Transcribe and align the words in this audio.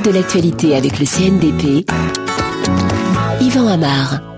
de 0.00 0.10
l'actualité 0.10 0.74
avec 0.74 0.98
le 0.98 1.04
CNDP. 1.04 1.84
Yvan 3.40 3.66
Amar. 3.66 4.31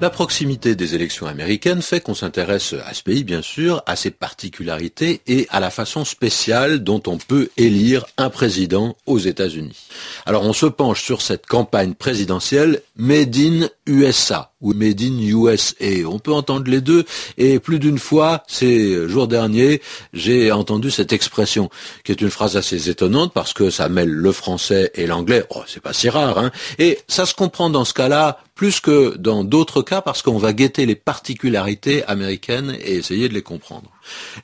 La 0.00 0.10
proximité 0.10 0.76
des 0.76 0.94
élections 0.94 1.26
américaines 1.26 1.82
fait 1.82 2.00
qu'on 2.00 2.14
s'intéresse 2.14 2.72
à 2.86 2.94
ce 2.94 3.02
pays, 3.02 3.24
bien 3.24 3.42
sûr, 3.42 3.82
à 3.84 3.96
ses 3.96 4.12
particularités 4.12 5.22
et 5.26 5.48
à 5.50 5.58
la 5.58 5.70
façon 5.70 6.04
spéciale 6.04 6.84
dont 6.84 7.02
on 7.08 7.18
peut 7.18 7.48
élire 7.56 8.06
un 8.16 8.30
président 8.30 8.96
aux 9.06 9.18
États-Unis. 9.18 9.88
Alors 10.24 10.44
on 10.44 10.52
se 10.52 10.66
penche 10.66 11.02
sur 11.02 11.20
cette 11.20 11.46
campagne 11.46 11.94
présidentielle 11.94 12.82
Made 12.96 13.36
in 13.36 13.68
USA 13.86 14.52
ou 14.60 14.72
Made 14.72 15.02
in 15.02 15.18
USA. 15.18 16.06
On 16.06 16.20
peut 16.20 16.32
entendre 16.32 16.70
les 16.70 16.80
deux 16.80 17.04
et 17.36 17.58
plus 17.58 17.80
d'une 17.80 17.98
fois 17.98 18.44
ces 18.46 19.08
jours 19.08 19.26
derniers, 19.26 19.82
j'ai 20.12 20.52
entendu 20.52 20.92
cette 20.92 21.12
expression 21.12 21.70
qui 22.04 22.12
est 22.12 22.20
une 22.20 22.30
phrase 22.30 22.56
assez 22.56 22.88
étonnante 22.88 23.32
parce 23.32 23.52
que 23.52 23.68
ça 23.68 23.88
mêle 23.88 24.10
le 24.10 24.30
français 24.30 24.92
et 24.94 25.08
l'anglais. 25.08 25.44
Oh, 25.50 25.62
c'est 25.66 25.82
pas 25.82 25.92
si 25.92 26.08
rare, 26.08 26.38
hein. 26.38 26.52
Et 26.78 26.98
ça 27.08 27.26
se 27.26 27.34
comprend 27.34 27.68
dans 27.68 27.84
ce 27.84 27.94
cas-là 27.94 28.38
plus 28.58 28.80
que 28.80 29.16
dans 29.16 29.44
d'autres 29.44 29.82
cas 29.82 30.02
parce 30.02 30.20
qu'on 30.20 30.36
va 30.36 30.52
guetter 30.52 30.84
les 30.84 30.96
particularités 30.96 32.04
américaines 32.06 32.76
et 32.80 32.96
essayer 32.96 33.28
de 33.28 33.34
les 33.34 33.42
comprendre. 33.42 33.88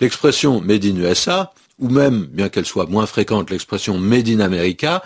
L'expression 0.01 0.61
Made 0.61 0.85
in 0.85 0.95
USA, 0.95 1.53
ou 1.81 1.89
même, 1.89 2.27
bien 2.27 2.49
qu'elle 2.49 2.65
soit 2.65 2.87
moins 2.87 3.07
fréquente, 3.07 3.51
l'expression 3.51 3.99
Made 3.99 4.29
in 4.29 4.39
America, 4.39 5.03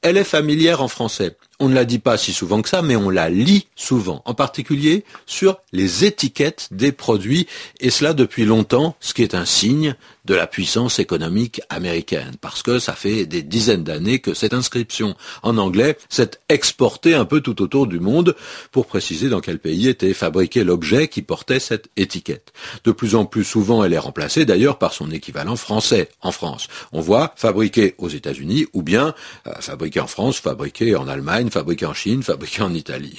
elle 0.00 0.16
est 0.16 0.24
familière 0.24 0.80
en 0.80 0.88
français. 0.88 1.36
On 1.58 1.70
ne 1.70 1.74
la 1.74 1.86
dit 1.86 1.98
pas 1.98 2.18
si 2.18 2.34
souvent 2.34 2.60
que 2.60 2.68
ça, 2.68 2.82
mais 2.82 2.96
on 2.96 3.08
la 3.08 3.30
lit 3.30 3.68
souvent, 3.76 4.20
en 4.26 4.34
particulier 4.34 5.04
sur 5.24 5.58
les 5.72 6.04
étiquettes 6.04 6.68
des 6.70 6.92
produits, 6.92 7.46
et 7.80 7.88
cela 7.88 8.12
depuis 8.12 8.44
longtemps, 8.44 8.94
ce 9.00 9.14
qui 9.14 9.22
est 9.22 9.34
un 9.34 9.46
signe 9.46 9.96
de 10.26 10.34
la 10.34 10.46
puissance 10.46 10.98
économique 10.98 11.62
américaine, 11.70 12.32
parce 12.40 12.62
que 12.62 12.78
ça 12.78 12.92
fait 12.92 13.26
des 13.26 13.42
dizaines 13.42 13.84
d'années 13.84 14.18
que 14.18 14.34
cette 14.34 14.52
inscription 14.52 15.14
en 15.42 15.56
anglais 15.56 15.96
s'est 16.08 16.32
exportée 16.48 17.14
un 17.14 17.24
peu 17.24 17.40
tout 17.40 17.62
autour 17.62 17.86
du 17.86 18.00
monde 18.00 18.34
pour 18.72 18.86
préciser 18.86 19.28
dans 19.28 19.40
quel 19.40 19.58
pays 19.58 19.88
était 19.88 20.14
fabriqué 20.14 20.64
l'objet 20.64 21.08
qui 21.08 21.22
portait 21.22 21.60
cette 21.60 21.88
étiquette. 21.96 22.52
De 22.84 22.92
plus 22.92 23.14
en 23.14 23.24
plus 23.24 23.44
souvent, 23.44 23.84
elle 23.84 23.92
est 23.92 23.98
remplacée 23.98 24.44
d'ailleurs 24.44 24.78
par 24.78 24.92
son 24.92 25.10
équivalent 25.10 25.56
français 25.56 26.10
en 26.20 26.32
France. 26.32 26.68
On 26.92 27.00
voit 27.00 27.32
fabriqué 27.36 27.94
aux 27.98 28.08
États-Unis 28.08 28.66
ou 28.72 28.82
bien 28.82 29.14
euh, 29.46 29.52
fabriqué 29.60 30.00
en 30.00 30.06
France, 30.06 30.38
fabriqué 30.38 30.96
en 30.96 31.08
Allemagne, 31.08 31.45
fabriqué 31.50 31.86
en 31.86 31.94
Chine, 31.94 32.22
fabriqué 32.22 32.62
en 32.62 32.74
Italie. 32.74 33.16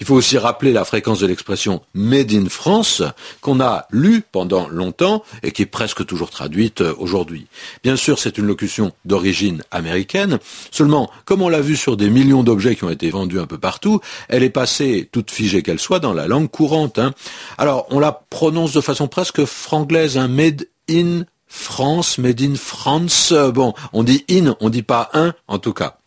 Il 0.00 0.06
faut 0.06 0.14
aussi 0.14 0.38
rappeler 0.38 0.72
la 0.72 0.84
fréquence 0.84 1.20
de 1.20 1.26
l'expression 1.26 1.82
Made 1.94 2.32
in 2.32 2.48
France 2.48 3.02
qu'on 3.40 3.60
a 3.60 3.86
lue 3.90 4.22
pendant 4.32 4.68
longtemps 4.68 5.22
et 5.42 5.52
qui 5.52 5.62
est 5.62 5.66
presque 5.66 6.04
toujours 6.06 6.30
traduite 6.30 6.80
euh, 6.80 6.94
aujourd'hui. 6.98 7.46
Bien 7.82 7.96
sûr, 7.96 8.18
c'est 8.18 8.38
une 8.38 8.46
locution 8.46 8.92
d'origine 9.04 9.62
américaine. 9.70 10.38
Seulement, 10.70 11.10
comme 11.24 11.42
on 11.42 11.48
l'a 11.48 11.60
vu 11.60 11.76
sur 11.76 11.96
des 11.96 12.10
millions 12.10 12.42
d'objets 12.42 12.76
qui 12.76 12.84
ont 12.84 12.90
été 12.90 13.10
vendus 13.10 13.38
un 13.38 13.46
peu 13.46 13.58
partout, 13.58 14.00
elle 14.28 14.42
est 14.42 14.50
passée, 14.50 15.08
toute 15.10 15.30
figée 15.30 15.62
qu'elle 15.62 15.78
soit, 15.78 16.00
dans 16.00 16.12
la 16.12 16.26
langue 16.26 16.50
courante. 16.50 16.98
Hein. 16.98 17.12
Alors, 17.56 17.86
on 17.90 17.98
la 17.98 18.12
prononce 18.12 18.72
de 18.72 18.80
façon 18.80 19.08
presque 19.08 19.44
franglaise, 19.44 20.16
un 20.16 20.28
Made 20.28 20.66
in 20.90 21.24
France, 21.46 22.18
Made 22.18 22.42
in 22.42 22.54
France. 22.54 23.32
Bon, 23.32 23.74
on 23.92 24.02
dit 24.02 24.24
in, 24.30 24.54
on 24.60 24.68
dit 24.68 24.82
pas 24.82 25.10
un, 25.14 25.34
en 25.48 25.58
tout 25.58 25.72
cas. 25.72 25.98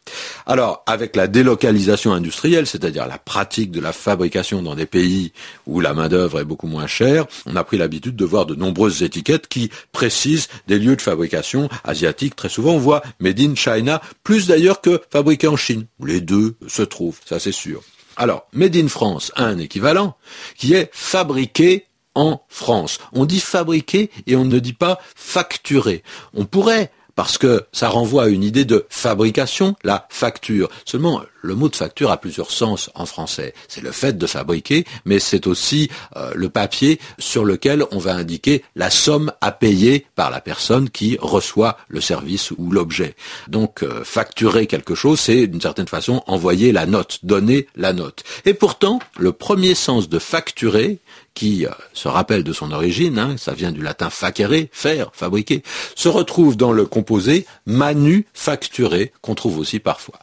Alors, 0.46 0.84
avec 0.86 1.16
la 1.16 1.28
délocalisation 1.28 2.14
industrielle, 2.14 2.68
c'est-à-dire 2.68 3.08
la 3.08 3.18
pratique 3.18 3.72
de 3.72 3.80
la 3.80 3.94
fabrication 3.94 4.62
dans 4.62 4.76
des 4.76 4.86
pays 4.86 5.34
où 5.68 5.80
la 5.80 5.94
main-d'œuvre 5.94 6.40
est 6.40 6.46
beaucoup 6.46 6.68
moins 6.68 6.88
chère, 6.88 7.26
on 7.46 7.56
a 7.56 7.64
pris 7.64 7.78
l'habitude 7.78 8.16
de 8.16 8.26
voir 8.26 8.46
de 8.46 8.56
nombreuses 8.56 9.04
étiquettes 9.04 9.48
qui 9.48 9.70
précisent 9.92 10.48
des 10.68 10.80
lieux 10.80 10.96
de 10.96 11.02
fabrication 11.02 11.70
asiatiques. 11.84 12.36
Très 12.36 12.50
souvent, 12.50 12.74
on 12.74 12.80
voit 12.80 13.02
Made 13.20 13.40
in 13.40 13.56
China, 13.56 14.02
plus 14.24 14.48
d'ailleurs 14.48 14.82
que 14.82 15.02
fabriqué 15.12 15.48
en 15.48 15.58
Chine, 15.58 15.86
les 16.04 16.22
deux 16.22 16.56
se 16.68 16.82
trouvent, 16.82 17.20
ça 17.26 17.40
c'est 17.40 17.52
sûr. 17.52 17.82
Alors, 18.18 18.48
Made 18.54 18.76
in 18.76 18.88
France 18.88 19.32
a 19.36 19.46
un 19.46 19.58
équivalent 19.58 20.16
qui 20.58 20.74
est 20.74 20.90
fabriqué 20.92 21.86
en 22.16 22.42
France. 22.50 23.00
On 23.14 23.26
dit 23.26 23.40
fabriqué 23.40 24.12
et 24.28 24.36
on 24.36 24.46
ne 24.46 24.60
dit 24.60 24.74
pas 24.74 25.00
facturé. 25.16 26.04
On 26.34 26.46
pourrait 26.46 26.92
parce 27.16 27.38
que 27.38 27.66
ça 27.72 27.90
renvoie 27.90 28.24
à 28.24 28.28
une 28.28 28.44
idée 28.44 28.66
de 28.66 28.86
fabrication, 28.90 29.76
la 29.84 30.08
facture. 30.10 30.70
Seulement, 30.86 31.22
le 31.42 31.56
mot 31.56 31.70
de 31.70 31.76
facture 31.76 32.12
a 32.12 32.18
plusieurs 32.18 32.52
sens 32.52 32.90
en 32.96 33.06
français. 33.06 33.54
C'est 33.68 33.82
le 33.82 33.92
fait 33.92 34.18
de 34.18 34.28
fabriquer, 34.28 34.86
mais 35.06 35.20
c'est 35.20 35.48
aussi 35.48 35.90
euh, 36.16 36.32
le 36.36 36.50
papier 36.50 37.00
sur 37.20 37.46
lequel 37.46 37.84
on 37.92 37.98
va 37.98 38.14
indiquer 38.14 38.64
la 38.76 38.90
somme 38.90 39.32
à 39.42 39.52
payer 39.52 40.06
par 40.16 40.30
la 40.30 40.42
personne 40.42 40.90
qui 40.90 41.18
reçoit 41.20 41.78
le 41.88 42.02
service 42.02 42.52
ou 42.52 42.72
l'objet. 42.72 43.16
Donc, 43.48 43.84
euh, 43.84 44.04
facturer 44.04 44.68
quelque 44.68 44.96
chose, 44.96 45.20
c'est 45.20 45.48
d'une 45.48 45.62
certaine 45.62 45.88
façon 45.88 46.24
envoyer 46.28 46.72
la 46.72 46.86
note, 46.86 47.20
donner 47.24 47.68
la 47.76 47.94
note. 47.94 48.24
Et 48.46 48.54
pourtant, 48.54 49.00
le 49.18 49.32
premier 49.32 49.76
sens 49.76 50.10
de 50.10 50.20
facturer, 50.20 51.00
qui 51.34 51.66
euh, 51.66 51.70
se 51.94 52.08
rappelle 52.08 52.44
de 52.44 52.54
son 52.54 52.72
origine, 52.72 53.18
hein, 53.20 53.36
ça 53.38 53.54
vient 53.54 53.72
du 53.72 53.82
latin 53.82 54.10
facere, 54.10 54.68
faire, 54.72 55.12
fabriquer, 55.14 55.64
se 55.96 56.10
retrouve 56.10 56.58
dans 56.58 56.72
le 56.72 56.86
composé 56.86 57.46
manufacturer, 57.66 59.12
qu'on 59.22 59.36
trouve 59.36 59.58
aussi 59.58 59.80
parfois. 59.80 60.20